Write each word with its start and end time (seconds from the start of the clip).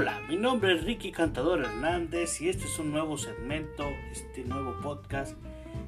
Hola, 0.00 0.22
mi 0.28 0.36
nombre 0.36 0.76
es 0.76 0.84
Ricky 0.84 1.10
Cantador 1.10 1.58
Hernández 1.58 2.40
y 2.40 2.48
este 2.48 2.66
es 2.66 2.78
un 2.78 2.92
nuevo 2.92 3.18
segmento, 3.18 3.84
este 4.12 4.44
nuevo 4.44 4.76
podcast 4.80 5.36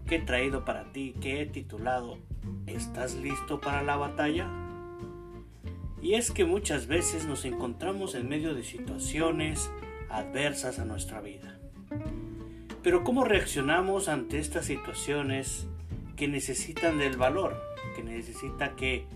que 0.08 0.16
he 0.16 0.18
traído 0.18 0.64
para 0.64 0.90
ti 0.90 1.14
que 1.20 1.40
he 1.40 1.46
titulado 1.46 2.18
¿Estás 2.66 3.14
listo 3.14 3.60
para 3.60 3.84
la 3.84 3.94
batalla? 3.94 4.48
Y 6.02 6.14
es 6.14 6.32
que 6.32 6.44
muchas 6.44 6.88
veces 6.88 7.24
nos 7.24 7.44
encontramos 7.44 8.16
en 8.16 8.28
medio 8.28 8.52
de 8.52 8.64
situaciones 8.64 9.70
adversas 10.08 10.80
a 10.80 10.84
nuestra 10.84 11.20
vida. 11.20 11.60
Pero 12.82 13.04
¿cómo 13.04 13.22
reaccionamos 13.22 14.08
ante 14.08 14.40
estas 14.40 14.64
situaciones 14.64 15.68
que 16.16 16.26
necesitan 16.26 16.98
del 16.98 17.16
valor, 17.16 17.62
que 17.94 18.02
necesita 18.02 18.74
que 18.74 19.06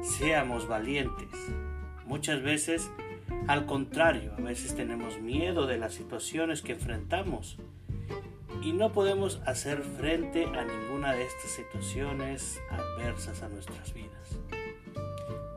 seamos 0.00 0.68
valientes? 0.68 1.34
Muchas 2.06 2.40
veces 2.40 2.88
al 3.46 3.66
contrario, 3.66 4.32
a 4.38 4.40
veces 4.40 4.74
tenemos 4.74 5.20
miedo 5.20 5.66
de 5.66 5.76
las 5.76 5.92
situaciones 5.92 6.62
que 6.62 6.72
enfrentamos 6.72 7.58
y 8.62 8.72
no 8.72 8.92
podemos 8.92 9.42
hacer 9.44 9.82
frente 9.82 10.46
a 10.46 10.64
ninguna 10.64 11.12
de 11.12 11.24
estas 11.24 11.50
situaciones 11.50 12.58
adversas 12.70 13.42
a 13.42 13.50
nuestras 13.50 13.92
vidas. 13.92 14.38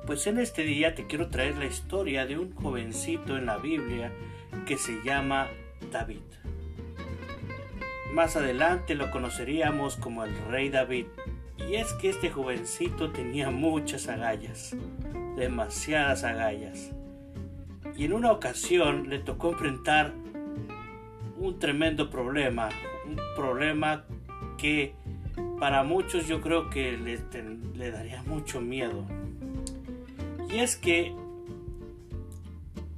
Pues 0.05 0.27
en 0.27 0.37
este 0.37 0.63
día 0.63 0.95
te 0.95 1.07
quiero 1.07 1.29
traer 1.29 1.57
la 1.57 1.65
historia 1.65 2.25
de 2.25 2.37
un 2.37 2.53
jovencito 2.53 3.37
en 3.37 3.45
la 3.45 3.57
Biblia 3.57 4.11
que 4.65 4.77
se 4.77 5.01
llama 5.05 5.47
David. 5.89 6.23
Más 8.11 8.35
adelante 8.35 8.95
lo 8.95 9.11
conoceríamos 9.11 9.95
como 9.95 10.25
el 10.25 10.37
rey 10.49 10.69
David. 10.69 11.05
Y 11.69 11.75
es 11.75 11.91
que 11.93 12.09
este 12.09 12.29
jovencito 12.29 13.11
tenía 13.11 13.49
muchas 13.49 14.07
agallas, 14.07 14.75
demasiadas 15.35 16.23
agallas 16.23 16.96
y 17.97 18.05
en 18.05 18.13
una 18.13 18.31
ocasión 18.31 19.09
le 19.09 19.19
tocó 19.19 19.51
enfrentar 19.51 20.13
un 21.39 21.57
tremendo 21.57 22.09
problema, 22.09 22.69
un 23.07 23.17
problema 23.35 24.05
que 24.57 24.93
para 25.59 25.83
muchos 25.83 26.27
yo 26.27 26.41
creo 26.41 26.69
que 26.69 26.97
le, 26.97 27.91
daría 27.91 28.21
mucho 28.23 28.61
miedo. 28.61 29.05
Y 30.49 30.59
es 30.59 30.75
que 30.75 31.13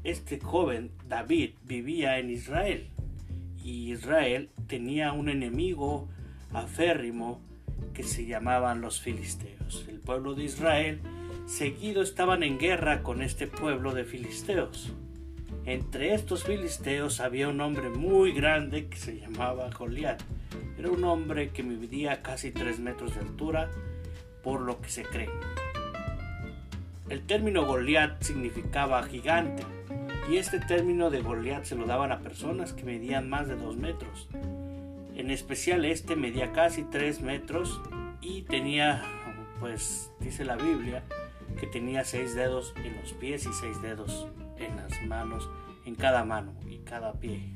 este 0.03 0.39
joven 0.39 0.91
David 1.07 1.51
vivía 1.63 2.19
en 2.19 2.29
Israel 2.29 2.87
y 3.63 3.91
Israel 3.91 4.49
tenía 4.67 5.13
un 5.13 5.29
enemigo 5.29 6.09
aférrimo 6.53 7.39
que 7.93 8.03
se 8.03 8.25
llamaban 8.25 8.81
los 8.81 8.99
filisteos. 8.99 9.85
El 9.87 9.99
pueblo 9.99 10.35
de 10.35 10.43
Israel 10.43 11.01
seguido 11.49 12.03
estaban 12.03 12.43
en 12.43 12.59
guerra 12.59 13.01
con 13.01 13.23
este 13.23 13.47
pueblo 13.47 13.93
de 13.95 14.03
filisteos. 14.05 14.93
Entre 15.65 16.13
estos 16.13 16.43
filisteos 16.43 17.19
había 17.19 17.49
un 17.49 17.59
hombre 17.59 17.89
muy 17.89 18.33
grande 18.33 18.87
que 18.87 18.97
se 18.97 19.19
llamaba 19.19 19.71
Goliat. 19.71 20.21
Era 20.77 20.91
un 20.91 21.03
hombre 21.03 21.49
que 21.49 21.63
medía 21.63 22.21
casi 22.21 22.51
tres 22.51 22.79
metros 22.79 23.15
de 23.15 23.21
altura, 23.21 23.71
por 24.43 24.61
lo 24.61 24.79
que 24.79 24.89
se 24.89 25.03
cree. 25.03 25.29
El 27.09 27.21
término 27.25 27.65
Goliat 27.65 28.21
significaba 28.21 29.01
gigante, 29.03 29.63
y 30.29 30.37
este 30.37 30.59
término 30.59 31.09
de 31.09 31.21
Goliat 31.21 31.63
se 31.63 31.75
lo 31.75 31.87
daban 31.87 32.11
a 32.11 32.19
personas 32.19 32.73
que 32.73 32.83
medían 32.83 33.27
más 33.27 33.47
de 33.47 33.55
dos 33.55 33.75
metros. 33.75 34.29
En 35.15 35.31
especial 35.31 35.83
este 35.83 36.15
medía 36.15 36.51
casi 36.51 36.83
tres 36.83 37.21
metros 37.21 37.81
y 38.21 38.43
tenía, 38.43 39.03
pues 39.59 40.11
dice 40.19 40.45
la 40.45 40.55
Biblia, 40.55 41.03
que 41.59 41.67
tenía 41.67 42.03
seis 42.03 42.35
dedos 42.35 42.73
en 42.83 42.95
los 42.97 43.13
pies 43.13 43.45
y 43.45 43.53
seis 43.53 43.81
dedos 43.81 44.27
en 44.57 44.75
las 44.77 45.01
manos, 45.03 45.49
en 45.85 45.95
cada 45.95 46.23
mano 46.23 46.53
y 46.69 46.77
cada 46.79 47.13
pie. 47.13 47.53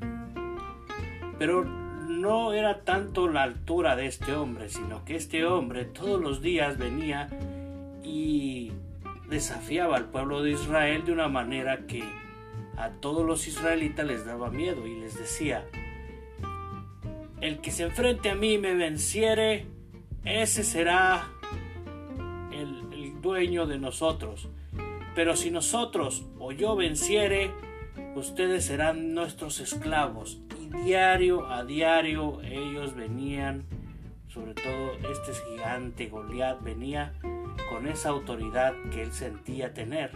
Pero 1.40 1.64
no 1.64 2.54
era 2.54 2.84
tanto 2.84 3.28
la 3.28 3.44
altura 3.44 3.96
de 3.96 4.08
este 4.08 4.34
hombre, 4.34 4.70
sino 4.70 5.04
que 5.06 5.16
este 5.16 5.46
hombre 5.46 5.86
todos 5.86 6.22
los 6.22 6.42
días 6.42 6.78
venía 6.78 7.30
y 8.04 8.72
desafiaba 9.30 9.98
al 9.98 10.10
pueblo 10.10 10.44
de 10.44 10.52
Israel 10.52 11.06
de 11.06 11.12
una 11.12 11.28
manera 11.28 11.86
que 11.88 12.04
a 12.78 12.90
todos 12.90 13.26
los 13.26 13.48
israelitas 13.48 14.06
les 14.06 14.26
daba 14.26 14.50
miedo 14.50 14.86
y 14.88 15.00
les 15.00 15.18
decía, 15.18 15.66
el 17.42 17.60
que 17.60 17.72
se 17.72 17.84
enfrente 17.84 18.30
a 18.30 18.36
mí 18.36 18.54
y 18.54 18.58
me 18.58 18.74
venciere, 18.74 19.68
ese 20.24 20.64
será 20.64 21.30
dueño 23.24 23.66
de 23.66 23.80
nosotros. 23.80 24.50
Pero 25.16 25.36
si 25.36 25.50
nosotros 25.50 26.26
o 26.38 26.52
yo 26.52 26.76
venciere, 26.76 27.52
ustedes 28.16 28.66
serán 28.66 29.16
nuestros 29.16 29.60
esclavos. 29.60 30.40
Y 30.62 30.84
diario 30.84 31.48
a 31.48 31.64
diario 31.64 32.42
ellos 32.44 32.96
venían, 32.96 33.66
sobre 34.28 34.54
todo 34.54 34.92
este 35.12 35.34
gigante 35.48 36.08
Goliat 36.08 36.62
venía 36.62 37.14
con 37.72 37.88
esa 37.88 38.10
autoridad 38.10 38.74
que 38.92 39.02
él 39.02 39.12
sentía 39.12 39.74
tener 39.74 40.12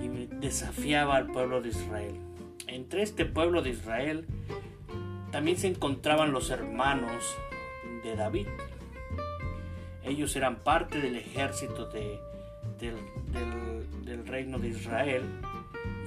y 0.00 0.08
desafiaba 0.26 1.16
al 1.16 1.28
pueblo 1.28 1.62
de 1.62 1.70
Israel. 1.70 2.14
Entre 2.66 3.02
este 3.02 3.24
pueblo 3.24 3.62
de 3.62 3.70
Israel 3.70 4.26
también 5.30 5.58
se 5.58 5.68
encontraban 5.68 6.32
los 6.32 6.50
hermanos 6.50 7.36
de 8.02 8.16
David, 8.16 8.46
ellos 10.06 10.34
eran 10.36 10.56
parte 10.56 11.00
del 11.00 11.16
ejército 11.16 11.86
de, 11.86 12.20
del, 12.78 14.26
reino 14.26 14.58
de 14.58 14.68
Israel 14.68 15.22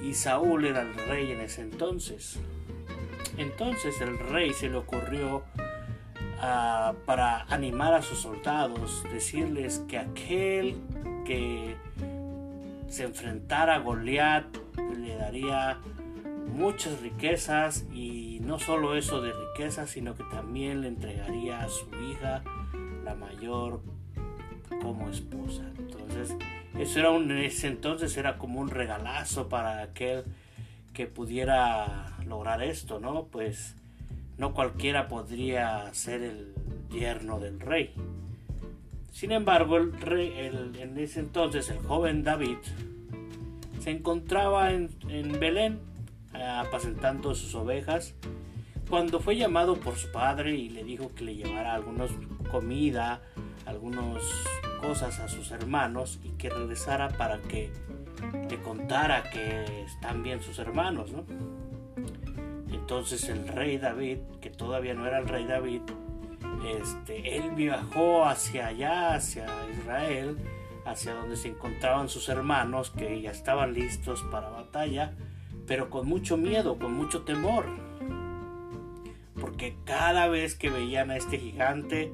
y 0.02 0.14
Saúl 0.14 0.66
era 0.66 0.82
el 0.82 0.94
rey 0.94 1.32
en 1.32 1.40
ese 1.40 1.62
entonces. 1.62 2.38
Entonces 3.36 4.00
el 4.00 4.18
rey 4.18 4.52
se 4.52 4.68
le 4.68 4.76
ocurrió 4.76 5.42
ah, 6.40 6.94
para 7.06 7.42
animar 7.44 7.94
a 7.94 8.02
sus 8.02 8.20
soldados, 8.20 9.04
decirles 9.10 9.82
que 9.88 9.98
aquel 9.98 10.76
que 11.24 11.76
se 12.88 13.04
enfrentara 13.04 13.76
a 13.76 13.78
Goliat 13.78 14.46
le 14.98 15.16
daría 15.16 15.78
muchas 16.52 17.00
riquezas 17.00 17.86
y 17.92 18.40
no 18.40 18.58
solo 18.58 18.96
eso 18.96 19.20
de 19.20 19.32
riquezas, 19.32 19.90
sino 19.90 20.14
que 20.14 20.24
también 20.24 20.82
le 20.82 20.88
entregaría 20.88 21.60
a 21.60 21.68
su 21.68 21.86
hija 22.10 22.42
mayor 23.14 23.80
como 24.82 25.08
esposa. 25.08 25.62
Entonces, 25.78 26.36
eso 26.78 26.98
era 26.98 27.10
un, 27.10 27.30
en 27.30 27.38
ese 27.38 27.68
entonces 27.68 28.16
era 28.16 28.38
como 28.38 28.60
un 28.60 28.70
regalazo 28.70 29.48
para 29.48 29.82
aquel 29.82 30.24
que 30.92 31.06
pudiera 31.06 32.16
lograr 32.26 32.62
esto, 32.62 33.00
¿no? 33.00 33.24
Pues 33.24 33.76
no 34.38 34.54
cualquiera 34.54 35.08
podría 35.08 35.92
ser 35.92 36.22
el 36.22 36.54
yerno 36.90 37.38
del 37.40 37.60
rey. 37.60 37.92
Sin 39.12 39.32
embargo, 39.32 39.76
el 39.76 39.92
rey, 40.00 40.32
en 40.78 40.96
ese 40.98 41.20
entonces, 41.20 41.68
el 41.68 41.78
joven 41.78 42.22
David 42.22 42.56
se 43.80 43.90
encontraba 43.90 44.72
en, 44.72 44.90
en 45.08 45.38
Belén 45.38 45.80
apacentando 46.32 47.34
sus 47.34 47.54
ovejas 47.54 48.14
cuando 48.88 49.20
fue 49.20 49.36
llamado 49.36 49.76
por 49.76 49.96
su 49.96 50.10
padre 50.10 50.56
y 50.56 50.68
le 50.68 50.84
dijo 50.84 51.14
que 51.14 51.24
le 51.24 51.36
llevara 51.36 51.74
algunos 51.74 52.10
comida, 52.50 53.22
algunas 53.66 54.22
cosas 54.80 55.18
a 55.20 55.28
sus 55.28 55.50
hermanos 55.50 56.20
y 56.22 56.30
que 56.30 56.50
regresara 56.50 57.08
para 57.08 57.40
que 57.40 57.70
le 58.48 58.58
contara 58.60 59.22
que 59.30 59.84
están 59.84 60.22
bien 60.22 60.42
sus 60.42 60.58
hermanos, 60.58 61.12
¿no? 61.12 61.24
Entonces 62.72 63.28
el 63.28 63.46
rey 63.48 63.78
David, 63.78 64.18
que 64.40 64.50
todavía 64.50 64.94
no 64.94 65.06
era 65.06 65.18
el 65.18 65.28
rey 65.28 65.46
David, 65.46 65.82
este, 66.66 67.36
él 67.36 67.52
viajó 67.52 68.26
hacia 68.26 68.68
allá, 68.68 69.14
hacia 69.14 69.46
Israel, 69.78 70.36
hacia 70.84 71.14
donde 71.14 71.36
se 71.36 71.48
encontraban 71.48 72.08
sus 72.08 72.28
hermanos, 72.28 72.90
que 72.90 73.20
ya 73.20 73.30
estaban 73.30 73.74
listos 73.74 74.24
para 74.30 74.50
batalla, 74.50 75.14
pero 75.66 75.88
con 75.90 76.08
mucho 76.08 76.36
miedo, 76.36 76.78
con 76.78 76.92
mucho 76.94 77.22
temor 77.22 77.66
porque 79.40 79.74
cada 79.84 80.28
vez 80.28 80.54
que 80.54 80.70
veían 80.70 81.10
a 81.10 81.16
este 81.16 81.38
gigante, 81.38 82.12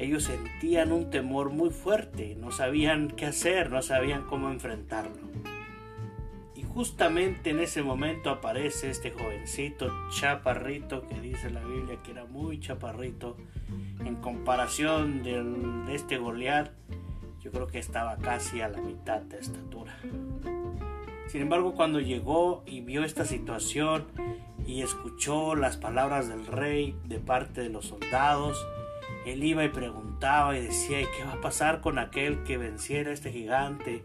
ellos 0.00 0.24
sentían 0.24 0.92
un 0.92 1.10
temor 1.10 1.50
muy 1.50 1.68
fuerte, 1.68 2.34
no 2.34 2.50
sabían 2.50 3.10
qué 3.10 3.26
hacer, 3.26 3.70
no 3.70 3.82
sabían 3.82 4.22
cómo 4.22 4.50
enfrentarlo. 4.50 5.28
Y 6.54 6.62
justamente 6.62 7.50
en 7.50 7.60
ese 7.60 7.82
momento 7.82 8.30
aparece 8.30 8.88
este 8.88 9.10
jovencito 9.10 9.92
chaparrito 10.10 11.06
que 11.06 11.20
dice 11.20 11.50
la 11.50 11.60
Biblia 11.60 11.98
que 12.02 12.12
era 12.12 12.24
muy 12.24 12.60
chaparrito 12.60 13.36
en 14.04 14.16
comparación 14.16 15.22
de 15.22 15.94
este 15.94 16.16
Goliat, 16.16 16.70
yo 17.40 17.50
creo 17.50 17.66
que 17.66 17.78
estaba 17.78 18.16
casi 18.16 18.62
a 18.62 18.68
la 18.68 18.80
mitad 18.80 19.20
de 19.20 19.38
estatura. 19.38 19.94
Sin 21.28 21.42
embargo, 21.42 21.74
cuando 21.74 22.00
llegó 22.00 22.62
y 22.66 22.80
vio 22.80 23.04
esta 23.04 23.24
situación 23.24 24.06
y 24.66 24.80
escuchó 24.80 25.54
las 25.54 25.76
palabras 25.76 26.28
del 26.28 26.46
rey 26.46 26.96
de 27.04 27.18
parte 27.18 27.60
de 27.60 27.68
los 27.68 27.86
soldados, 27.86 28.66
él 29.26 29.44
iba 29.44 29.64
y 29.64 29.68
preguntaba 29.68 30.56
y 30.56 30.62
decía, 30.62 31.00
¿y 31.00 31.04
qué 31.04 31.24
va 31.24 31.34
a 31.34 31.40
pasar 31.40 31.80
con 31.80 31.98
aquel 31.98 32.42
que 32.42 32.56
venciera 32.56 33.10
a 33.10 33.12
este 33.12 33.30
gigante? 33.30 34.02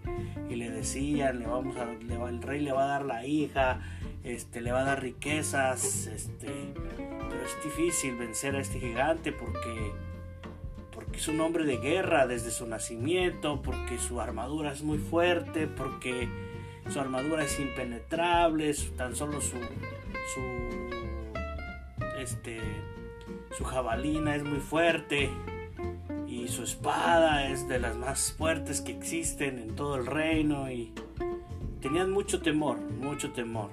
Y 0.49 0.55
le 0.55 0.69
decían, 0.69 1.39
le 1.39 1.47
vamos 1.47 1.77
a, 1.77 1.83
el 1.83 2.41
rey 2.41 2.61
le 2.61 2.71
va 2.71 2.83
a 2.83 2.87
dar 2.87 3.05
la 3.05 3.25
hija, 3.25 3.79
este, 4.23 4.61
le 4.61 4.71
va 4.71 4.81
a 4.81 4.83
dar 4.83 5.01
riquezas, 5.01 6.07
este, 6.07 6.49
pero 6.97 7.43
es 7.43 7.63
difícil 7.63 8.15
vencer 8.17 8.55
a 8.55 8.59
este 8.59 8.79
gigante 8.79 9.31
porque, 9.31 9.91
porque 10.91 11.17
es 11.17 11.27
un 11.27 11.39
hombre 11.39 11.63
de 11.63 11.77
guerra 11.77 12.27
desde 12.27 12.51
su 12.51 12.67
nacimiento, 12.67 13.61
porque 13.61 13.97
su 13.97 14.19
armadura 14.19 14.73
es 14.73 14.83
muy 14.83 14.97
fuerte, 14.97 15.67
porque 15.67 16.27
su 16.89 16.99
armadura 16.99 17.43
es 17.43 17.59
impenetrable, 17.59 18.73
tan 18.97 19.15
solo 19.15 19.39
su, 19.39 19.57
su, 20.33 20.41
este, 22.19 22.59
su 23.57 23.63
jabalina 23.63 24.35
es 24.35 24.43
muy 24.43 24.59
fuerte 24.59 25.29
y 26.27 26.47
su 26.49 26.63
espada 26.63 27.47
es 27.47 27.67
de 27.67 27.79
las 27.79 27.95
más 27.95 28.33
fuertes 28.33 28.81
que 28.81 28.91
existen 28.91 29.59
en 29.59 29.75
todo 29.75 29.95
el 29.95 30.05
reino 30.05 30.69
y 30.69 30.91
tenían 31.81 32.11
mucho 32.11 32.41
temor, 32.41 32.79
mucho 32.79 33.31
temor. 33.31 33.69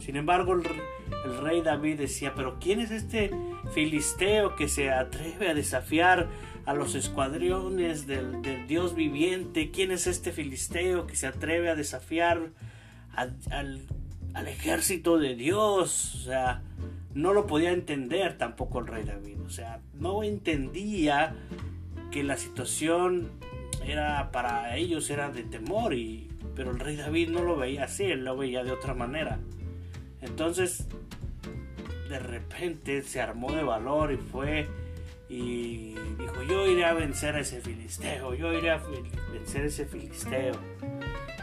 Sin 0.00 0.16
embargo, 0.16 0.52
el, 0.52 0.64
rey 1.40 1.62
David 1.62 1.98
decía, 1.98 2.34
pero 2.34 2.58
¿quién 2.60 2.80
es 2.80 2.90
este 2.90 3.30
filisteo 3.72 4.54
que 4.54 4.68
se 4.68 4.90
atreve 4.90 5.48
a 5.48 5.54
desafiar 5.54 6.28
a 6.66 6.74
los 6.74 6.94
escuadrones 6.94 8.06
del, 8.06 8.42
Dios 8.68 8.94
viviente? 8.94 9.70
¿Quién 9.70 9.92
es 9.92 10.06
este 10.06 10.32
filisteo 10.32 11.06
que 11.06 11.16
se 11.16 11.26
atreve 11.26 11.70
a 11.70 11.74
desafiar 11.74 12.50
al, 13.14 13.34
al 14.34 14.48
ejército 14.48 15.18
de 15.18 15.34
Dios? 15.34 16.14
O 16.16 16.18
sea, 16.18 16.62
no 17.16 17.32
lo 17.32 17.46
podía 17.46 17.72
entender 17.72 18.36
tampoco 18.36 18.78
el 18.80 18.86
rey 18.86 19.04
David. 19.04 19.40
O 19.40 19.48
sea, 19.48 19.80
no 19.94 20.22
entendía 20.22 21.34
que 22.10 22.22
la 22.22 22.36
situación 22.36 23.30
era 23.86 24.30
para 24.32 24.76
ellos 24.76 25.08
era 25.08 25.30
de 25.30 25.42
temor 25.42 25.94
y 25.94 26.28
pero 26.54 26.70
el 26.70 26.78
rey 26.78 26.96
David 26.96 27.30
no 27.30 27.42
lo 27.42 27.56
veía 27.56 27.84
así, 27.84 28.04
él 28.04 28.24
lo 28.24 28.36
veía 28.36 28.64
de 28.64 28.72
otra 28.72 28.92
manera. 28.92 29.38
Entonces, 30.20 30.86
de 32.08 32.18
repente 32.18 33.02
se 33.02 33.20
armó 33.20 33.52
de 33.52 33.62
valor 33.62 34.12
y 34.12 34.16
fue 34.18 34.68
y 35.28 35.94
dijo, 36.18 36.42
yo 36.48 36.66
iré 36.66 36.84
a 36.84 36.92
vencer 36.92 37.34
a 37.36 37.40
ese 37.40 37.60
filisteo, 37.62 38.34
yo 38.34 38.52
iré 38.52 38.70
a 38.70 38.82
vencer 39.32 39.62
a 39.62 39.66
ese 39.66 39.86
filisteo. 39.86 40.54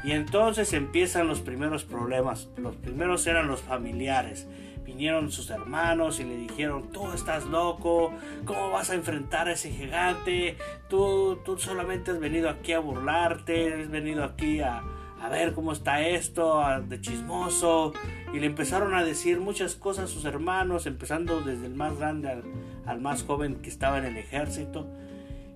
Y 0.03 0.11
entonces 0.11 0.73
empiezan 0.73 1.27
los 1.27 1.41
primeros 1.41 1.83
problemas. 1.83 2.49
Los 2.57 2.75
primeros 2.75 3.25
eran 3.25 3.47
los 3.47 3.61
familiares. 3.61 4.47
Vinieron 4.83 5.31
sus 5.31 5.49
hermanos 5.49 6.19
y 6.19 6.23
le 6.25 6.35
dijeron, 6.35 6.91
tú 6.91 7.11
estás 7.13 7.45
loco, 7.45 8.11
¿cómo 8.45 8.69
vas 8.71 8.89
a 8.89 8.95
enfrentar 8.95 9.47
a 9.47 9.53
ese 9.53 9.71
gigante? 9.71 10.57
Tú, 10.89 11.39
tú 11.45 11.57
solamente 11.57 12.11
has 12.11 12.19
venido 12.19 12.49
aquí 12.49 12.73
a 12.73 12.79
burlarte, 12.79 13.81
has 13.81 13.89
venido 13.89 14.23
aquí 14.23 14.59
a, 14.59 14.83
a 15.23 15.29
ver 15.29 15.53
cómo 15.53 15.71
está 15.71 16.01
esto, 16.01 16.61
de 16.85 16.99
chismoso. 16.99 17.93
Y 18.33 18.39
le 18.39 18.47
empezaron 18.47 18.93
a 18.93 19.05
decir 19.05 19.39
muchas 19.39 19.75
cosas 19.75 20.05
a 20.05 20.13
sus 20.13 20.25
hermanos, 20.25 20.85
empezando 20.85 21.39
desde 21.39 21.65
el 21.67 21.75
más 21.75 21.97
grande 21.97 22.43
al, 22.85 22.99
más 22.99 23.23
joven 23.23 23.55
que 23.61 23.69
estaba 23.69 23.99
en 23.99 24.03
el 24.03 24.17
ejército. 24.17 24.85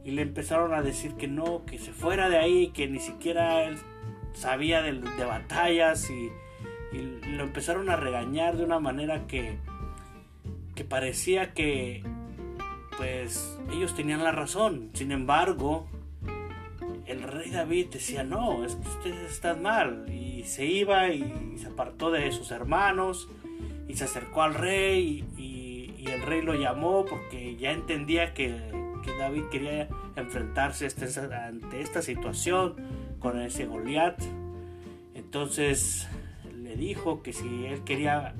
Y 0.05 0.11
le 0.11 0.21
empezaron 0.21 0.73
a 0.73 0.81
decir 0.81 1.15
que 1.15 1.27
no, 1.27 1.65
que 1.65 1.79
se 1.79 1.91
fuera 1.91 2.29
de 2.29 2.37
ahí, 2.37 2.67
que 2.67 2.87
ni 2.87 2.99
siquiera 2.99 3.63
él 3.63 3.77
sabía 4.33 4.81
de, 4.81 5.01
batallas. 5.25 6.09
Y, 6.09 6.29
y, 6.91 7.25
lo 7.35 7.43
empezaron 7.43 7.89
a 7.89 7.95
regañar 7.95 8.57
de 8.57 8.63
una 8.63 8.79
manera 8.79 9.27
que, 9.27 9.57
que 10.75 10.83
parecía 10.83 11.53
que 11.53 12.03
pues 12.97 13.57
ellos 13.71 13.95
tenían 13.95 14.23
la 14.23 14.31
razón. 14.31 14.89
Sin 14.93 15.11
embargo, 15.11 15.87
el 17.05 17.23
rey 17.23 17.51
David 17.51 17.87
decía, 17.91 18.23
no, 18.23 18.65
es 18.65 18.75
que 18.75 18.87
ustedes 18.87 19.31
están 19.31 19.61
mal. 19.61 20.05
Y 20.11 20.43
se 20.43 20.65
iba 20.65 21.09
y 21.09 21.57
se 21.57 21.67
apartó 21.67 22.11
de 22.11 22.31
sus 22.31 22.51
hermanos 22.51 23.29
y 23.87 23.95
se 23.95 24.03
acercó 24.03 24.43
al 24.43 24.53
rey 24.53 25.25
y, 25.37 25.65
el 26.07 26.21
rey 26.21 26.41
lo 26.41 26.55
llamó 26.55 27.03
porque 27.03 27.57
ya 27.57 27.71
entendía 27.71 28.33
que, 28.33 28.55
David 29.19 29.43
quería 29.51 29.87
enfrentarse 30.17 30.85
ante 30.85 31.81
esta 31.81 32.01
situación 32.01 32.75
con 33.19 33.39
ese 33.41 33.65
Goliat. 33.65 34.21
Entonces 35.15 36.07
le 36.67 36.75
dijo 36.75 37.23
que 37.23 37.33
si 37.33 37.65
él 37.65 37.83
quería, 37.83 38.35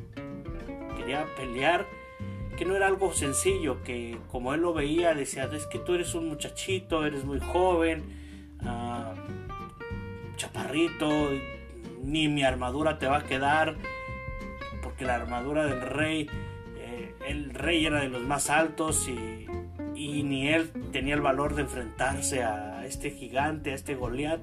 quería 0.98 1.26
pelear, 1.38 1.86
que 2.58 2.66
no 2.66 2.76
era 2.76 2.88
algo 2.88 3.14
sencillo, 3.14 3.84
que 3.84 4.18
como 4.32 4.54
él 4.54 4.62
lo 4.62 4.74
veía, 4.74 5.14
decía, 5.14 5.50
es 5.54 5.66
que 5.68 5.80
tú 5.80 5.94
eres 5.94 6.14
un 6.16 6.28
muchachito, 6.28 7.06
eres 7.06 7.24
muy 7.24 7.40
joven, 7.40 8.04
Ah, 8.64 9.14
chaparrito, 10.36 11.30
ni 12.04 12.28
mi 12.28 12.44
armadura 12.44 12.98
te 13.00 13.08
va 13.08 13.18
a 13.18 13.24
quedar, 13.24 13.76
porque 14.84 15.06
la 15.06 15.16
armadura 15.16 15.66
del 15.66 15.82
rey, 15.82 16.30
eh, 16.78 17.14
el 17.28 17.54
rey 17.54 17.86
era 17.86 18.02
de 18.02 18.10
los 18.10 18.24
más 18.24 18.50
altos 18.50 19.08
y, 19.08 19.48
ni 20.24 20.48
él 20.50 20.72
tenía 20.92 21.16
el 21.16 21.22
valor 21.22 21.56
de 21.56 21.64
enfrentarse 21.64 22.44
a 22.44 22.86
este 22.86 23.12
gigante, 23.12 23.72
a 23.72 23.76
este 23.76 23.96
Goliat. 23.96 24.42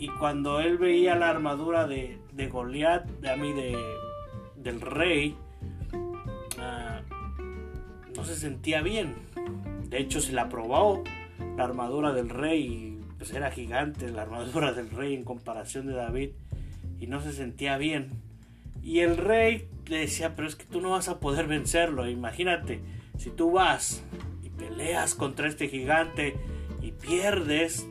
Y 0.00 0.08
cuando 0.08 0.60
él 0.60 0.78
veía 0.78 1.14
la 1.14 1.30
armadura 1.30 1.86
de, 1.86 2.18
de 2.32 2.48
Goliat, 2.48 3.06
de 3.06 3.30
a 3.30 3.36
mí 3.36 3.52
de, 3.52 3.76
del 4.56 4.80
rey, 4.80 5.36
ah, 6.58 7.02
no 8.16 8.24
se 8.24 8.34
sentía 8.34 8.82
bien. 8.82 9.14
De 9.90 9.98
hecho, 9.98 10.20
se 10.20 10.32
la 10.32 10.48
probó 10.48 11.04
la 11.56 11.64
armadura 11.64 12.12
del 12.12 12.30
rey 12.30 12.90
pues 13.20 13.34
era 13.34 13.50
gigante 13.50 14.10
la 14.10 14.22
armadura 14.22 14.72
del 14.72 14.88
rey 14.88 15.12
en 15.14 15.24
comparación 15.24 15.86
de 15.86 15.92
David 15.92 16.30
y 16.98 17.06
no 17.06 17.20
se 17.20 17.34
sentía 17.34 17.76
bien. 17.76 18.12
Y 18.82 19.00
el 19.00 19.18
rey 19.18 19.68
le 19.88 19.98
decía, 19.98 20.34
pero 20.34 20.48
es 20.48 20.56
que 20.56 20.64
tú 20.64 20.80
no 20.80 20.92
vas 20.92 21.10
a 21.10 21.20
poder 21.20 21.46
vencerlo. 21.46 22.08
Imagínate, 22.08 22.80
si 23.18 23.28
tú 23.28 23.52
vas 23.52 24.02
y 24.42 24.48
peleas 24.48 25.14
contra 25.14 25.48
este 25.48 25.68
gigante 25.68 26.34
y 26.80 26.92
pierdes, 26.92 27.89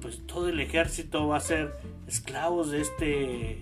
pues 0.00 0.26
todo 0.26 0.48
el 0.48 0.60
ejército 0.60 1.28
va 1.28 1.36
a 1.36 1.40
ser 1.40 1.74
esclavos 2.06 2.70
de 2.70 2.80
este, 2.80 3.58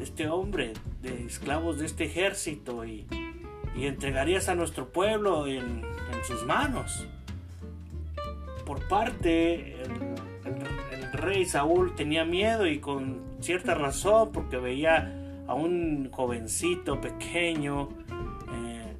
este 0.00 0.28
hombre, 0.28 0.72
de 1.00 1.24
esclavos 1.24 1.78
de 1.78 1.86
este 1.86 2.04
ejército 2.04 2.84
y, 2.84 3.06
y 3.76 3.86
entregarías 3.86 4.48
a 4.48 4.54
nuestro 4.54 4.88
pueblo 4.92 5.46
en, 5.46 5.82
en 5.84 6.24
sus 6.26 6.44
manos 6.44 7.06
por 8.64 8.88
parte, 8.88 9.82
el, 9.82 11.12
rey 11.12 11.44
Saúl 11.44 11.94
tenía 11.94 12.24
miedo 12.24 12.66
y 12.66 12.78
con 12.78 13.20
cierta 13.40 13.74
razón 13.74 14.32
porque 14.32 14.56
veía 14.56 15.14
a 15.46 15.52
un 15.52 16.10
jovencito 16.10 16.98
pequeño 16.98 17.90
eh, 18.54 18.96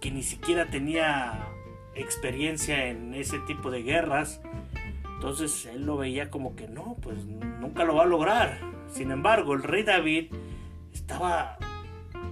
que 0.00 0.10
ni 0.10 0.22
siquiera 0.22 0.70
tenía 0.70 1.46
experiencia 1.94 2.86
en 2.86 3.12
ese 3.14 3.38
tipo 3.40 3.70
de 3.70 3.82
guerras. 3.82 4.40
Entonces 5.20 5.66
él 5.66 5.84
lo 5.84 5.98
veía 5.98 6.30
como 6.30 6.56
que 6.56 6.66
no, 6.66 6.96
pues 7.02 7.26
nunca 7.26 7.84
lo 7.84 7.96
va 7.96 8.04
a 8.04 8.06
lograr. 8.06 8.58
Sin 8.90 9.10
embargo, 9.10 9.52
el 9.52 9.62
rey 9.62 9.82
David 9.82 10.32
estaba 10.94 11.58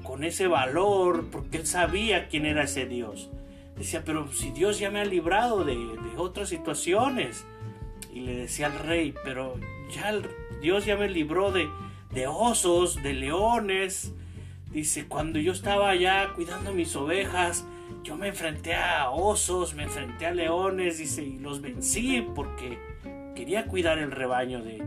con 0.02 0.24
ese 0.24 0.46
valor 0.46 1.26
porque 1.30 1.58
él 1.58 1.66
sabía 1.66 2.28
quién 2.28 2.46
era 2.46 2.62
ese 2.62 2.86
Dios. 2.86 3.28
Decía, 3.76 4.04
pero 4.06 4.32
si 4.32 4.52
Dios 4.52 4.78
ya 4.78 4.90
me 4.90 5.00
ha 5.00 5.04
librado 5.04 5.64
de, 5.64 5.76
otras 6.16 6.48
situaciones. 6.48 7.44
Y 8.10 8.20
le 8.20 8.34
decía 8.36 8.68
al 8.68 8.78
rey, 8.78 9.12
pero 9.22 9.56
ya 9.94 10.14
Dios 10.62 10.86
ya 10.86 10.96
me 10.96 11.10
libró 11.10 11.52
de, 11.52 11.68
de 12.14 12.26
osos, 12.26 13.02
de 13.02 13.12
leones. 13.12 14.14
Dice, 14.72 15.06
cuando 15.06 15.38
yo 15.38 15.52
estaba 15.52 15.90
allá 15.90 16.32
cuidando 16.34 16.72
mis 16.72 16.96
ovejas, 16.96 17.66
yo 18.02 18.16
me 18.16 18.28
enfrenté 18.28 18.74
a 18.74 19.10
osos, 19.10 19.74
me 19.74 19.84
enfrenté 19.84 20.26
a 20.26 20.30
leones, 20.32 20.98
dice, 20.98 21.22
y 21.22 21.38
los 21.38 21.60
vencí 21.60 22.26
porque 22.34 22.78
quería 23.34 23.66
cuidar 23.66 23.98
el 23.98 24.10
rebaño 24.10 24.62
de 24.62 24.82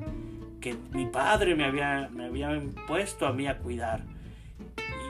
que 0.59 0.75
mi 0.91 1.05
padre 1.05 1.55
me 1.55 1.65
había, 1.65 2.09
me 2.11 2.25
había 2.25 2.55
impuesto 2.55 3.25
a 3.25 3.33
mí 3.33 3.47
a 3.47 3.57
cuidar 3.57 4.03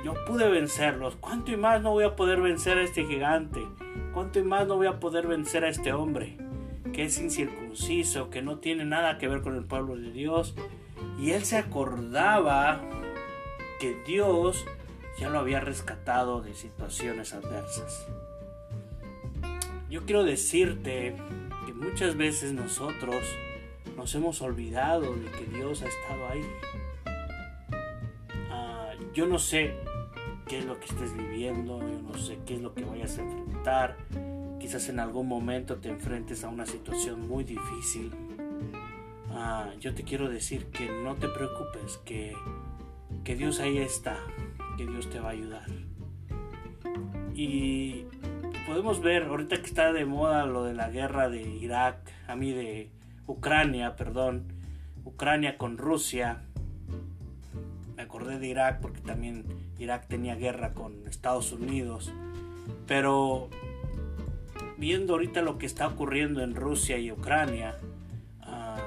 yo 0.04 0.14
pude 0.26 0.50
vencerlos. 0.50 1.16
¿Cuánto 1.18 1.52
y 1.52 1.58
más 1.58 1.82
no 1.82 1.92
voy 1.92 2.04
a 2.04 2.16
poder 2.16 2.42
vencer 2.42 2.78
a 2.78 2.84
este 2.84 3.06
gigante? 3.06 3.62
¿Cuánto 4.14 4.40
y 4.40 4.44
más 4.44 4.68
no 4.68 4.78
voy 4.78 4.88
a 4.88 5.00
poder 5.00 5.28
vencer 5.28 5.64
a 5.64 5.70
este 5.70 5.94
hombre? 5.94 6.38
Que 6.94 7.06
es 7.06 7.20
incircunciso, 7.20 8.30
que 8.30 8.42
no 8.42 8.58
tiene 8.58 8.86
nada 8.86 9.18
que 9.18 9.28
ver 9.28 9.42
con 9.42 9.56
el 9.56 9.64
pueblo 9.64 9.96
de 9.96 10.12
Dios. 10.12 10.56
Y 11.20 11.32
él 11.32 11.46
se 11.46 11.58
acordaba 11.58 12.82
que 13.80 13.96
Dios 14.06 14.66
ya 15.20 15.30
lo 15.30 15.40
había 15.40 15.60
rescatado 15.60 16.42
de 16.42 16.54
situaciones 16.54 17.34
adversas. 17.34 18.08
Yo 19.90 20.06
quiero 20.06 20.24
decirte 20.24 21.16
que 21.66 21.74
muchas 21.74 22.16
veces 22.16 22.54
nosotros 22.54 23.26
nos 23.98 24.16
hemos 24.16 24.42
olvidado 24.42 25.14
de 25.14 25.26
que 25.32 25.46
Dios 25.46 25.82
ha 25.82 25.88
estado 25.88 26.28
ahí. 26.30 26.42
Ah, 28.50 28.92
yo 29.14 29.28
no 29.28 29.38
sé 29.38 29.76
qué 30.48 30.60
es 30.60 30.66
lo 30.66 30.80
que 30.80 30.86
estés 30.86 31.16
viviendo, 31.16 31.80
yo 31.80 32.02
no 32.02 32.18
sé 32.18 32.40
qué 32.46 32.56
es 32.56 32.62
lo 32.62 32.74
que 32.74 32.86
vayas 32.86 33.18
a 33.18 33.22
enfrentar. 33.22 33.98
Quizás 34.60 34.90
en 34.90 35.00
algún 35.00 35.28
momento 35.28 35.78
te 35.78 35.90
enfrentes 35.90 36.44
a 36.44 36.48
una 36.48 36.66
situación 36.66 37.28
muy 37.28 37.44
difícil. 37.44 38.12
Ah, 39.32 39.72
yo 39.80 39.94
te 39.94 40.04
quiero 40.04 40.30
decir 40.30 40.68
que 40.68 40.88
no 40.88 41.16
te 41.16 41.28
preocupes, 41.28 41.98
que 42.06 42.36
que 43.24 43.36
Dios 43.36 43.60
ahí 43.60 43.78
está, 43.78 44.18
que 44.78 44.86
Dios 44.86 45.10
te 45.10 45.20
va 45.20 45.30
a 45.30 45.32
ayudar. 45.32 45.66
Y 47.34 48.06
podemos 48.68 49.02
ver, 49.02 49.24
ahorita 49.24 49.58
que 49.58 49.66
está 49.66 49.92
de 49.94 50.06
moda 50.06 50.46
lo 50.46 50.64
de 50.64 50.74
la 50.74 50.90
guerra 50.90 51.30
de 51.30 51.42
Irak, 51.42 51.98
a 52.28 52.36
mí 52.36 52.52
de 52.52 52.92
Ucrania, 53.28 53.96
perdón, 53.96 54.54
Ucrania 55.04 55.58
con 55.58 55.78
Rusia. 55.78 56.44
Me 57.96 58.04
acordé 58.04 58.40
de 58.40 58.48
Irak 58.48 58.82
porque 58.82 59.02
también 59.02 59.46
Irak 59.80 60.08
tenía 60.08 60.36
guerra 60.36 60.74
con 60.74 61.08
Estados 61.08 61.52
Unidos. 61.52 62.12
Pero 62.88 63.50
viendo 64.78 65.14
ahorita 65.14 65.42
lo 65.42 65.58
que 65.58 65.66
está 65.66 65.88
ocurriendo 65.88 66.42
en 66.42 66.56
Rusia 66.56 66.98
y 66.98 67.12
Ucrania, 67.12 67.78
ah, 68.42 68.78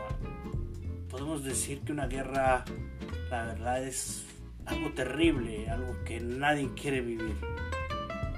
podemos 1.10 1.44
decir 1.44 1.80
que 1.80 1.92
una 1.92 2.06
guerra, 2.06 2.64
la 3.30 3.44
verdad, 3.46 3.82
es 3.84 4.24
algo 4.66 4.90
terrible, 4.92 5.68
algo 5.68 5.96
que 6.04 6.20
nadie 6.20 6.70
quiere 6.74 7.00
vivir. 7.00 7.36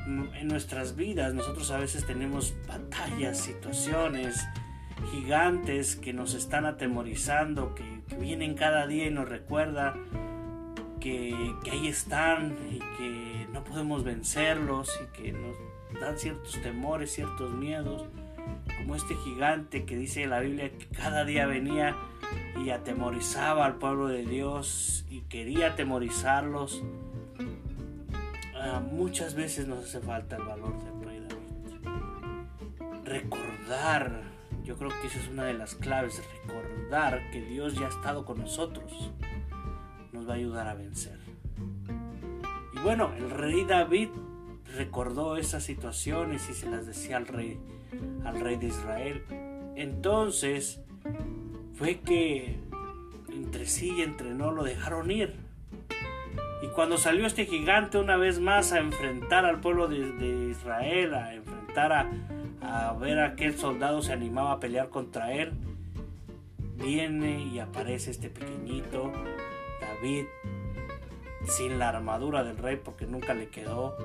En 0.06 0.48
nuestras 0.48 0.94
vidas 0.94 1.34
nosotros 1.34 1.70
a 1.70 1.78
veces 1.78 2.06
tenemos 2.06 2.54
batallas, 2.68 3.38
situaciones 3.38 4.46
gigantes 5.10 5.96
que 5.96 6.12
nos 6.12 6.34
están 6.34 6.64
atemorizando, 6.64 7.74
que, 7.74 7.96
vienen 8.18 8.54
cada 8.54 8.86
día 8.86 9.08
y 9.08 9.10
nos 9.10 9.28
recuerda 9.28 9.94
que, 11.00 11.34
que 11.64 11.70
ahí 11.72 11.88
están 11.88 12.56
y 12.70 12.78
que 12.78 13.46
no 13.52 13.64
podemos 13.64 14.04
vencerlos 14.04 14.88
y 15.02 15.22
que 15.22 15.32
nos 15.32 15.56
dan 16.00 16.16
ciertos 16.18 16.60
temores, 16.62 17.12
ciertos 17.12 17.50
miedos, 17.52 18.06
como 18.78 18.94
este 18.94 19.14
gigante 19.16 19.84
que 19.84 19.96
dice 19.96 20.26
la 20.26 20.40
Biblia 20.40 20.70
que 20.70 20.86
cada 20.86 21.24
día 21.24 21.46
venía 21.46 21.96
y 22.58 22.70
atemorizaba 22.70 23.66
al 23.66 23.76
pueblo 23.76 24.08
de 24.08 24.24
Dios 24.24 25.04
y 25.10 25.20
quería 25.22 25.68
atemorizarlos. 25.68 26.82
Ah, 28.54 28.80
muchas 28.80 29.34
veces 29.34 29.68
nos 29.68 29.84
hace 29.84 30.00
falta 30.00 30.36
el 30.36 30.42
valor 30.42 30.74
del 30.82 31.04
rey 31.04 31.20
David. 31.20 33.04
Recordar, 33.04 34.22
yo 34.64 34.76
creo 34.76 34.90
que 35.00 35.06
esa 35.06 35.18
es 35.18 35.28
una 35.28 35.44
de 35.44 35.54
las 35.54 35.74
claves, 35.74 36.22
recordar 36.42 37.30
que 37.30 37.42
Dios 37.42 37.74
ya 37.74 37.86
ha 37.86 37.90
estado 37.90 38.24
con 38.24 38.38
nosotros, 38.38 39.12
nos 40.12 40.28
va 40.28 40.32
a 40.32 40.36
ayudar 40.36 40.66
a 40.68 40.74
vencer. 40.74 41.18
Y 42.74 42.78
bueno, 42.80 43.12
el 43.16 43.30
rey 43.30 43.64
David 43.64 44.08
recordó 44.74 45.36
esas 45.36 45.62
situaciones 45.64 46.48
y 46.50 46.54
se 46.54 46.68
las 46.68 46.86
decía 46.86 47.16
al 47.16 47.26
rey, 47.26 47.60
al 48.24 48.40
rey 48.40 48.56
de 48.56 48.66
Israel. 48.68 49.24
Entonces 49.76 50.80
fue 51.76 52.00
que 52.00 52.58
entre 53.28 53.66
sí 53.66 53.94
y 53.98 54.02
entre 54.02 54.30
no 54.30 54.52
lo 54.52 54.64
dejaron 54.64 55.10
ir. 55.10 55.34
Y 56.62 56.68
cuando 56.68 56.96
salió 56.96 57.26
este 57.26 57.46
gigante 57.46 57.98
una 57.98 58.16
vez 58.16 58.40
más 58.40 58.72
a 58.72 58.78
enfrentar 58.78 59.44
al 59.44 59.60
pueblo 59.60 59.88
de, 59.88 60.48
Israel, 60.50 61.14
a 61.14 61.34
enfrentar 61.34 61.92
a, 61.92 62.10
a 62.88 62.92
ver 62.94 63.18
a 63.18 63.26
aquel 63.26 63.56
soldado 63.58 64.02
se 64.02 64.12
animaba 64.12 64.52
a 64.52 64.60
pelear 64.60 64.88
contra 64.88 65.32
él, 65.32 65.52
viene 66.76 67.42
y 67.42 67.58
aparece 67.58 68.10
este 68.10 68.30
pequeñito 68.30 69.12
David 69.80 70.24
sin 71.44 71.78
la 71.78 71.90
armadura 71.90 72.42
del 72.42 72.56
rey 72.56 72.76
porque 72.82 73.06
nunca 73.06 73.34
le 73.34 73.48
quedó 73.48 73.96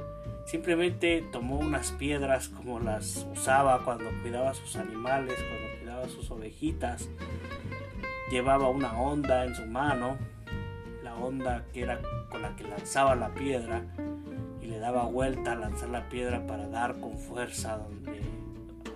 Simplemente 0.45 1.23
tomó 1.31 1.59
unas 1.59 1.91
piedras 1.91 2.49
como 2.49 2.79
las 2.79 3.25
usaba 3.31 3.83
cuando 3.85 4.09
cuidaba 4.21 4.53
sus 4.53 4.75
animales, 4.75 5.35
cuando 5.35 5.77
cuidaba 5.79 6.09
sus 6.09 6.29
ovejitas. 6.31 7.07
Llevaba 8.31 8.69
una 8.69 8.97
onda 8.97 9.43
en 9.43 9.53
su 9.53 9.65
mano, 9.65 10.17
la 11.03 11.15
onda 11.15 11.65
que 11.73 11.81
era 11.81 11.99
con 12.29 12.41
la 12.41 12.55
que 12.55 12.63
lanzaba 12.63 13.13
la 13.13 13.33
piedra 13.33 13.83
y 14.61 14.67
le 14.67 14.79
daba 14.79 15.03
vuelta 15.03 15.51
a 15.51 15.55
lanzar 15.55 15.89
la 15.89 16.07
piedra 16.07 16.47
para 16.47 16.69
dar 16.69 16.97
con 17.01 17.17
fuerza 17.17 17.75
donde, 17.75 18.21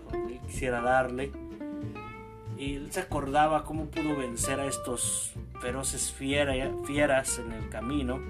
donde 0.09 0.39
quisiera 0.39 0.79
darle. 0.79 1.33
Y 2.57 2.75
él 2.75 2.93
se 2.93 3.01
acordaba 3.01 3.65
cómo 3.65 3.87
pudo 3.87 4.15
vencer 4.15 4.61
a 4.61 4.67
estos 4.67 5.33
feroces 5.59 6.13
fieras 6.13 7.37
en 7.37 7.51
el 7.51 7.67
camino. 7.67 8.21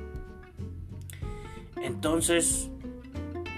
Entonces 1.84 2.72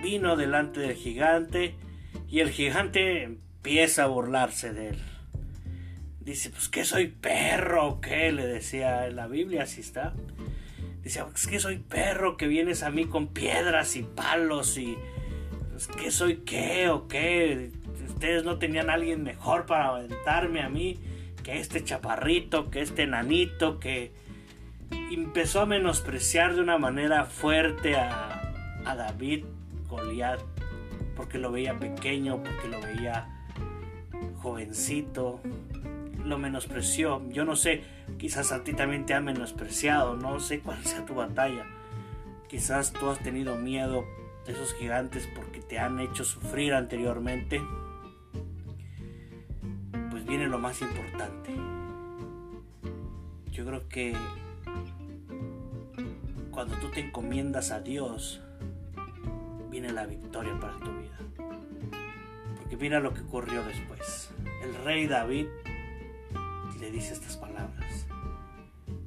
vino 0.04 0.36
delante 0.36 0.82
del 0.82 0.96
gigante 0.96 1.76
y 2.28 2.42
el 2.42 2.50
gigante 2.50 3.24
empieza 3.24 4.04
a 4.04 4.08
burlarse 4.08 4.74
de 4.74 4.90
él. 4.90 5.17
Dice, 6.28 6.50
pues 6.50 6.68
que 6.68 6.84
soy 6.84 7.08
perro, 7.08 7.88
o 7.88 8.02
¿qué? 8.02 8.34
Le 8.34 8.46
decía 8.46 9.08
en 9.08 9.16
la 9.16 9.28
Biblia, 9.28 9.64
así 9.64 9.80
está. 9.80 10.14
Dice, 11.02 11.24
es 11.34 11.48
que 11.48 11.58
soy 11.58 11.78
perro 11.78 12.36
que 12.36 12.48
vienes 12.48 12.84
a 12.84 12.90
mí 12.90 13.06
con 13.06 13.28
piedras 13.30 13.96
y 13.96 14.04
palos 14.04 14.78
y... 14.78 14.98
Es 15.78 15.88
que 15.88 16.12
soy 16.12 16.40
qué 16.40 16.90
o 16.90 17.08
qué. 17.08 17.72
Ustedes 18.10 18.44
no 18.44 18.60
tenían 18.60 18.90
a 18.90 18.96
alguien 18.96 19.24
mejor 19.24 19.66
para 19.66 19.88
aventarme 19.88 20.62
a 20.62 20.68
mí 20.68 21.00
que 21.44 21.60
este 21.60 21.82
chaparrito, 21.86 22.70
que 22.72 22.82
este 22.82 23.08
nanito, 23.08 23.80
que 23.80 24.12
empezó 24.92 25.62
a 25.62 25.66
menospreciar 25.66 26.56
de 26.56 26.62
una 26.62 26.78
manera 26.78 27.24
fuerte 27.24 27.96
a 27.96 28.54
David 28.84 29.46
Goliat 29.88 30.42
porque 31.16 31.38
lo 31.38 31.54
veía 31.54 31.80
pequeño, 31.80 32.44
porque 32.44 32.68
lo 32.68 32.82
veía 32.82 33.30
jovencito, 34.42 35.42
lo 36.28 36.38
menospreció. 36.38 37.28
Yo 37.30 37.46
no 37.46 37.56
sé, 37.56 37.84
quizás 38.18 38.52
a 38.52 38.64
ti 38.64 38.74
también 38.74 39.06
te 39.06 39.14
ha 39.14 39.22
menospreciado, 39.22 40.16
no 40.16 40.40
sé 40.40 40.60
cuál 40.60 40.84
sea 40.84 41.06
tu 41.06 41.16
batalla. 41.16 41.66
Quizás 42.48 42.94
tú 42.94 43.10
has 43.10 43.20
tenido 43.20 43.56
miedo 43.56 44.06
de 44.46 44.54
esos 44.54 44.74
gigantes 44.76 45.28
porque 45.36 45.60
te 45.60 45.80
han 45.80 46.00
hecho 46.00 46.24
sufrir 46.24 46.74
anteriormente. 46.74 47.62
Pues 50.10 50.26
viene 50.26 50.48
lo 50.48 50.58
más 50.60 50.82
importante. 50.82 51.52
Yo 53.52 53.66
creo 53.66 53.90
que 53.90 54.16
cuando 56.52 56.76
tú 56.78 56.90
te 56.90 57.02
encomiendas 57.02 57.72
a 57.72 57.82
Dios, 57.82 58.42
viene 59.70 59.92
la 59.92 60.06
victoria 60.06 60.58
para 60.60 60.78
tu 60.80 60.92
vida. 60.92 61.18
Porque 62.58 62.78
mira 62.78 63.00
lo 63.00 63.14
que 63.14 63.22
ocurrió 63.22 63.64
después. 63.64 64.32
El 64.64 64.74
rey 64.84 65.08
David 65.08 65.48
le 66.80 66.92
dice 66.92 67.14
estas 67.14 67.38
palabras. 67.38 68.08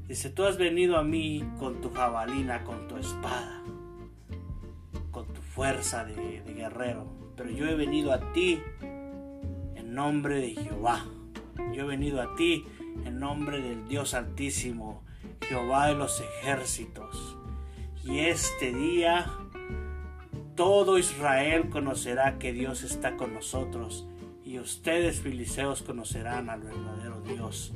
Dice, 0.06 0.30
tú 0.30 0.44
has 0.44 0.58
venido 0.58 0.96
a 0.96 1.04
mí 1.04 1.44
con 1.58 1.80
tu 1.80 1.90
jabalina, 1.90 2.64
con 2.64 2.88
tu 2.88 2.96
espada, 2.96 3.62
con 5.10 5.26
tu 5.32 5.40
fuerza 5.40 6.04
de, 6.04 6.42
de 6.42 6.54
guerrero, 6.54 7.06
pero 7.36 7.50
yo 7.50 7.66
he 7.66 7.74
venido 7.74 8.12
a 8.12 8.32
ti 8.32 8.60
en 8.82 9.94
nombre 9.94 10.40
de 10.40 10.50
Jehová. 10.54 11.04
Yo 11.72 11.84
he 11.84 11.86
venido 11.86 12.20
a 12.20 12.34
ti 12.34 12.64
en 13.04 13.20
nombre 13.20 13.60
del 13.60 13.86
Dios 13.86 14.14
Altísimo, 14.14 15.02
Jehová 15.42 15.86
de 15.86 15.94
los 15.94 16.20
ejércitos. 16.20 17.36
Y 18.04 18.20
este 18.20 18.72
día 18.72 19.26
todo 20.56 20.98
Israel 20.98 21.70
conocerá 21.70 22.38
que 22.38 22.52
Dios 22.52 22.82
está 22.82 23.16
con 23.16 23.32
nosotros 23.32 24.06
y 24.50 24.58
ustedes 24.58 25.20
filiseos 25.20 25.80
conocerán 25.82 26.50
al 26.50 26.62
verdadero 26.62 27.20
Dios, 27.20 27.72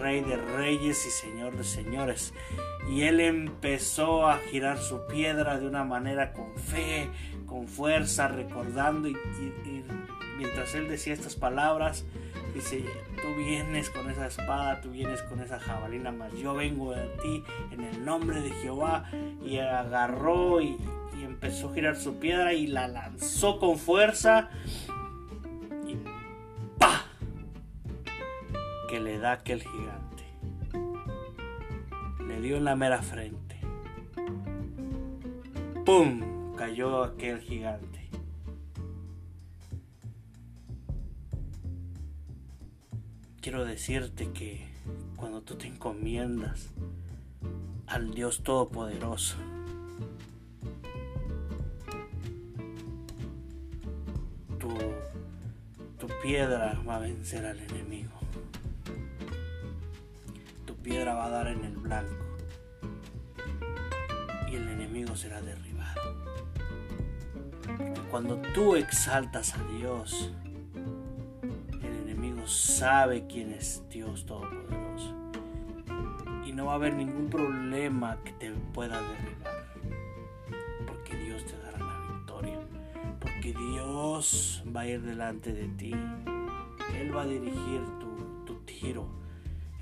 Rey 0.00 0.22
de 0.22 0.38
reyes 0.38 1.04
y 1.06 1.10
Señor 1.10 1.54
de 1.54 1.64
señores. 1.64 2.32
Y 2.90 3.02
él 3.02 3.20
empezó 3.20 4.26
a 4.26 4.38
girar 4.38 4.78
su 4.78 5.06
piedra 5.06 5.58
de 5.60 5.66
una 5.66 5.84
manera 5.84 6.32
con 6.32 6.56
fe, 6.56 7.10
con 7.44 7.68
fuerza, 7.68 8.26
recordando 8.28 9.06
y, 9.08 9.16
mientras 10.38 10.74
él 10.74 10.88
decía 10.88 11.12
estas 11.12 11.34
palabras, 11.34 12.06
dice, 12.54 12.86
tú 13.20 13.34
vienes 13.36 13.90
con 13.90 14.10
esa 14.10 14.28
espada, 14.28 14.80
tú 14.80 14.92
vienes 14.92 15.20
con 15.24 15.40
esa 15.40 15.60
jabalina, 15.60 16.10
mas 16.10 16.32
yo 16.38 16.54
vengo 16.54 16.92
de 16.92 17.06
ti 17.22 17.44
en 17.70 17.82
el 17.82 18.02
nombre 18.02 18.40
de 18.40 18.50
Jehová 18.62 19.10
y 19.44 19.58
agarró 19.58 20.62
y, 20.62 20.78
y 21.20 21.24
empezó 21.24 21.68
a 21.68 21.74
girar 21.74 21.96
su 21.96 22.18
piedra 22.18 22.54
y 22.54 22.66
la 22.66 22.88
lanzó 22.88 23.58
con 23.58 23.76
fuerza 23.76 24.48
que 29.18 29.22
da 29.22 29.32
aquel 29.32 29.62
gigante. 29.62 30.24
Le 32.24 32.40
dio 32.40 32.56
en 32.56 32.64
la 32.64 32.76
mera 32.76 33.02
frente. 33.02 33.56
¡Pum! 35.84 36.54
cayó 36.56 37.02
aquel 37.02 37.40
gigante. 37.40 38.08
Quiero 43.40 43.64
decirte 43.64 44.30
que 44.32 44.68
cuando 45.16 45.42
tú 45.42 45.56
te 45.56 45.66
encomiendas 45.66 46.70
al 47.86 48.12
Dios 48.12 48.42
Todopoderoso, 48.42 49.36
piedra 56.22 56.78
va 56.86 56.96
a 56.96 56.98
vencer 56.98 57.46
al 57.46 57.58
enemigo. 57.58 58.17
Piedra 60.88 61.12
va 61.12 61.26
a 61.26 61.28
dar 61.28 61.48
en 61.48 61.62
el 61.66 61.76
blanco. 61.76 62.24
y 64.50 64.54
el 64.56 64.66
enemigo 64.70 65.14
será 65.14 65.42
derribado. 65.42 66.00
Porque 67.60 68.00
cuando 68.10 68.36
tú 68.54 68.74
exaltas 68.74 69.54
a 69.54 69.62
Dios, 69.64 70.32
el 71.82 71.94
enemigo 72.08 72.46
sabe 72.46 73.26
quién 73.26 73.52
es 73.52 73.82
Dios 73.90 74.24
Todopoderoso. 74.24 75.14
Y 76.46 76.52
no 76.52 76.64
va 76.64 76.72
a 76.72 76.76
haber 76.76 76.94
ningún 76.94 77.28
problema 77.28 78.16
que 78.24 78.32
te 78.32 78.50
pueda 78.72 78.98
derribar. 78.98 79.66
Porque 80.86 81.16
Dios 81.18 81.44
te 81.44 81.58
dará 81.58 81.80
la 81.80 82.14
victoria. 82.14 82.60
Porque 83.20 83.52
Dios 83.52 84.64
va 84.74 84.80
a 84.80 84.86
ir 84.86 85.02
delante 85.02 85.52
de 85.52 85.68
ti. 85.68 85.92
Él 86.98 87.14
va 87.14 87.22
a 87.22 87.26
dirigir 87.26 87.82
tu, 88.00 88.44
tu 88.46 88.54
tiro. 88.60 89.27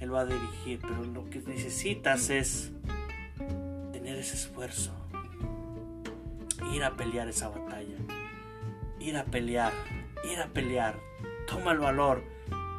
Él 0.00 0.12
va 0.12 0.20
a 0.20 0.26
dirigir. 0.26 0.80
Pero 0.80 1.04
lo 1.04 1.28
que 1.30 1.40
necesitas 1.40 2.30
es 2.30 2.72
tener 3.92 4.16
ese 4.16 4.34
esfuerzo. 4.34 4.92
Ir 6.72 6.84
a 6.84 6.96
pelear 6.96 7.28
esa 7.28 7.48
batalla. 7.48 7.96
Ir 9.00 9.16
a 9.16 9.24
pelear. 9.24 9.72
Ir 10.30 10.40
a 10.40 10.46
pelear. 10.48 10.98
Toma 11.46 11.72
el 11.72 11.78
valor. 11.78 12.22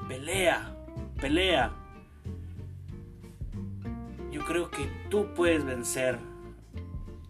Pelea. 0.08 0.76
Pelea. 1.20 1.74
Yo 4.32 4.46
creo 4.46 4.70
que 4.70 4.88
tú 5.10 5.34
puedes 5.36 5.64
vencer 5.64 6.20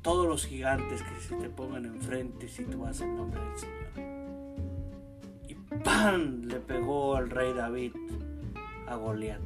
todos 0.02 0.28
los 0.28 0.46
gigantes 0.46 1.02
que 1.04 1.20
se 1.20 1.36
te 1.36 1.50
pongan 1.50 1.86
enfrente 1.86 2.48
si 2.48 2.64
tú 2.64 2.80
vas 2.80 3.02
en 3.02 3.16
nombre 3.16 3.40
del 3.42 3.58
Señor. 3.58 3.78
Y 5.48 5.54
¡pam! 5.84 6.44
le 6.44 6.60
pegó 6.60 7.16
al 7.16 7.30
rey 7.30 7.54
David 7.54 7.94
a 8.88 8.96
Goliat 8.96 9.42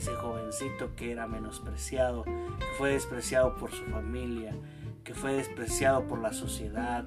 ese 0.00 0.14
jovencito 0.14 0.96
que 0.96 1.12
era 1.12 1.26
menospreciado, 1.26 2.24
que 2.24 2.66
fue 2.78 2.92
despreciado 2.92 3.54
por 3.56 3.70
su 3.70 3.84
familia, 3.84 4.54
que 5.04 5.12
fue 5.12 5.34
despreciado 5.34 6.08
por 6.08 6.20
la 6.20 6.32
sociedad, 6.32 7.04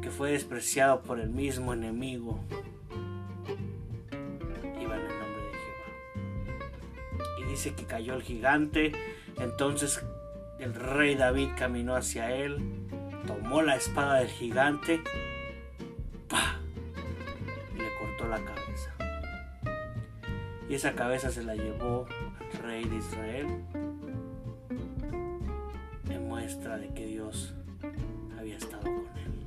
que 0.00 0.10
fue 0.10 0.32
despreciado 0.32 1.02
por 1.02 1.20
el 1.20 1.30
mismo 1.30 1.72
enemigo. 1.72 2.40
Iba 4.80 4.96
en 4.96 5.02
el 5.02 5.18
nombre 5.20 5.42
de 5.44 5.52
Jehová. 5.62 6.90
Y 7.38 7.44
dice 7.44 7.74
que 7.74 7.84
cayó 7.84 8.14
el 8.14 8.22
gigante, 8.22 8.90
entonces 9.38 10.04
el 10.58 10.74
rey 10.74 11.14
David 11.14 11.50
caminó 11.56 11.94
hacia 11.94 12.34
él, 12.34 12.58
tomó 13.28 13.62
la 13.62 13.76
espada 13.76 14.18
del 14.18 14.28
gigante, 14.28 15.00
esa 20.82 20.96
cabeza 20.96 21.30
se 21.30 21.44
la 21.44 21.54
llevó 21.54 22.08
al 22.40 22.58
rey 22.60 22.84
de 22.84 22.96
Israel 22.96 23.46
en 26.10 26.28
muestra 26.28 26.76
de 26.76 26.92
que 26.92 27.06
Dios 27.06 27.54
había 28.36 28.56
estado 28.56 28.82
con 28.82 29.06
él. 29.16 29.46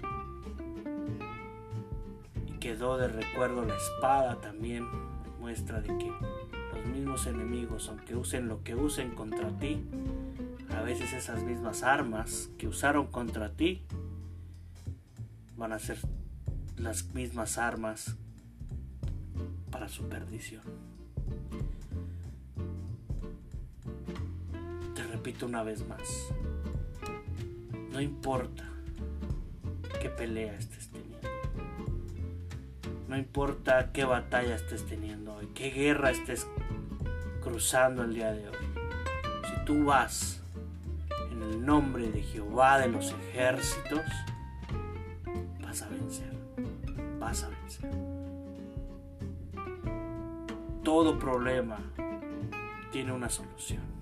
Y 2.48 2.52
quedó 2.60 2.98
de 2.98 3.10
recuerdo 3.10 3.66
la 3.66 3.76
espada 3.76 4.40
también, 4.40 4.88
en 5.26 5.40
muestra 5.42 5.82
de 5.82 5.90
que 5.98 6.10
los 6.74 6.86
mismos 6.86 7.28
enemigos, 7.28 7.90
aunque 7.90 8.16
usen 8.16 8.48
lo 8.48 8.64
que 8.64 8.76
usen 8.76 9.14
contra 9.14 9.50
ti, 9.60 9.84
a 10.70 10.84
veces 10.84 11.12
esas 11.12 11.44
mismas 11.44 11.84
armas 11.84 12.50
que 12.58 12.70
usaron 12.70 13.08
contra 13.08 13.52
ti 13.52 13.82
van 15.58 15.74
a 15.74 15.80
ser 15.80 15.98
las 16.78 17.14
mismas 17.14 17.58
armas 17.58 18.16
para 19.70 19.90
su 19.90 20.08
perdición. 20.08 20.95
Repito 25.26 25.48
una 25.48 25.64
vez 25.64 25.84
más, 25.88 26.32
no 27.92 28.00
importa 28.00 28.64
qué 30.00 30.08
pelea 30.08 30.54
estés 30.56 30.92
teniendo, 30.92 31.28
no 33.08 33.18
importa 33.18 33.92
qué 33.92 34.06
batalla 34.06 34.54
estés 34.54 34.86
teniendo 34.86 35.34
hoy, 35.34 35.48
qué 35.56 35.72
guerra 35.72 36.12
estés 36.12 36.46
cruzando 37.42 38.04
el 38.04 38.14
día 38.14 38.34
de 38.34 38.50
hoy, 38.50 38.56
si 39.46 39.66
tú 39.66 39.86
vas 39.86 40.44
en 41.32 41.42
el 41.42 41.66
nombre 41.66 42.12
de 42.12 42.22
Jehová 42.22 42.78
de 42.78 42.90
los 42.90 43.12
ejércitos, 43.12 44.02
vas 45.60 45.82
a 45.82 45.90
vencer, 45.90 46.34
vas 47.20 47.44
a 47.44 47.50
vencer. 47.50 47.90
Todo 50.84 51.18
problema 51.18 51.80
tiene 52.92 53.12
una 53.12 53.28
solución. 53.28 53.95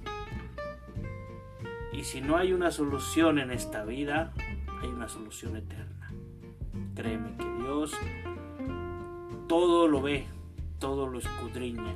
Y 2.04 2.06
si 2.06 2.20
no 2.20 2.36
hay 2.36 2.52
una 2.52 2.70
solución 2.70 3.40
en 3.40 3.50
esta 3.50 3.86
vida, 3.86 4.34
hay 4.82 4.90
una 4.90 5.08
solución 5.08 5.56
eterna. 5.56 6.12
Créeme 6.96 7.38
que 7.38 7.64
Dios 7.64 7.94
todo 9.48 9.88
lo 9.88 10.02
ve, 10.02 10.26
todo 10.80 11.08
lo 11.08 11.20
escudriña. 11.20 11.96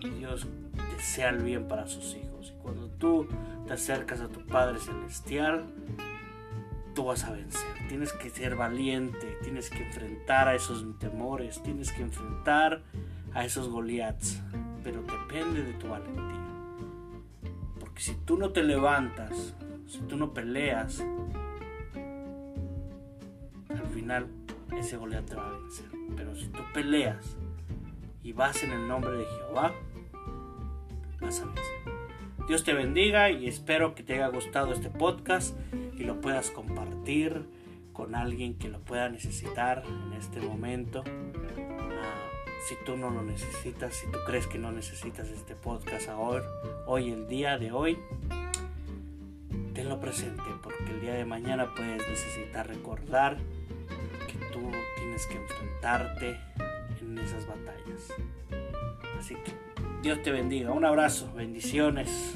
Y 0.00 0.10
Dios 0.10 0.48
desea 0.96 1.28
el 1.28 1.44
bien 1.44 1.68
para 1.68 1.86
sus 1.86 2.16
hijos. 2.16 2.52
Y 2.52 2.60
cuando 2.60 2.88
tú 2.88 3.28
te 3.68 3.74
acercas 3.74 4.20
a 4.20 4.26
tu 4.26 4.44
Padre 4.44 4.80
Celestial, 4.80 5.72
tú 6.96 7.04
vas 7.04 7.22
a 7.22 7.30
vencer. 7.30 7.70
Tienes 7.88 8.12
que 8.14 8.30
ser 8.30 8.56
valiente, 8.56 9.38
tienes 9.44 9.70
que 9.70 9.86
enfrentar 9.86 10.48
a 10.48 10.56
esos 10.56 10.84
temores, 10.98 11.62
tienes 11.62 11.92
que 11.92 12.02
enfrentar 12.02 12.82
a 13.32 13.44
esos 13.44 13.68
Goliaths 13.68 14.42
pero 14.82 15.02
depende 15.02 15.62
de 15.62 15.72
tu 15.74 15.88
valentía. 15.88 16.37
Si 17.98 18.14
tú 18.14 18.36
no 18.36 18.50
te 18.50 18.62
levantas, 18.62 19.56
si 19.88 19.98
tú 20.02 20.16
no 20.16 20.32
peleas, 20.32 21.04
al 23.70 23.86
final 23.92 24.28
ese 24.78 24.96
Goliat 24.96 25.24
te 25.24 25.34
va 25.34 25.48
a 25.48 25.50
vencer. 25.50 25.86
Pero 26.16 26.36
si 26.36 26.46
tú 26.46 26.60
peleas 26.72 27.36
y 28.22 28.32
vas 28.32 28.62
en 28.62 28.70
el 28.70 28.86
nombre 28.86 29.10
de 29.10 29.24
Jehová, 29.24 29.74
vas 31.20 31.40
a 31.40 31.46
vencer. 31.46 31.64
Dios 32.46 32.62
te 32.62 32.72
bendiga 32.72 33.30
y 33.30 33.48
espero 33.48 33.96
que 33.96 34.04
te 34.04 34.14
haya 34.14 34.28
gustado 34.28 34.72
este 34.72 34.90
podcast 34.90 35.56
y 35.98 36.04
lo 36.04 36.20
puedas 36.20 36.52
compartir 36.52 37.46
con 37.92 38.14
alguien 38.14 38.58
que 38.58 38.68
lo 38.68 38.78
pueda 38.78 39.08
necesitar 39.08 39.82
en 39.84 40.12
este 40.12 40.40
momento 40.40 41.02
si 42.68 42.76
tú 42.84 42.98
no 42.98 43.08
lo 43.08 43.22
necesitas, 43.22 43.94
si 43.94 44.06
tú 44.08 44.18
crees 44.26 44.46
que 44.46 44.58
no 44.58 44.70
necesitas 44.70 45.26
este 45.28 45.54
podcast 45.54 46.06
ahora, 46.10 46.44
hoy, 46.84 47.10
el 47.10 47.26
día 47.26 47.56
de 47.56 47.72
hoy, 47.72 47.98
tenlo 49.72 49.98
presente 49.98 50.42
porque 50.62 50.90
el 50.90 51.00
día 51.00 51.14
de 51.14 51.24
mañana 51.24 51.72
puedes 51.74 52.06
necesitar 52.06 52.68
recordar 52.68 53.38
que 54.26 54.36
tú 54.52 54.60
tienes 54.98 55.26
que 55.28 55.36
enfrentarte 55.36 56.38
en 57.00 57.18
esas 57.18 57.46
batallas. 57.46 58.12
Así 59.18 59.34
que 59.36 59.52
Dios 60.02 60.22
te 60.22 60.30
bendiga. 60.30 60.70
Un 60.70 60.84
abrazo, 60.84 61.32
bendiciones. 61.32 62.34